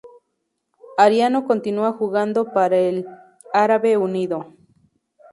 Ariano 0.97 1.45
continuó 1.45 1.93
jugando 1.93 2.51
para 2.53 2.75
el 2.75 3.03
C. 3.03 3.07
D. 3.07 3.15
Árabe 3.53 3.97
Unido. 3.97 4.51